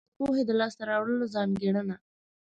[0.15, 1.95] د پوهې د لاس ته راوړلو ځانګړنه.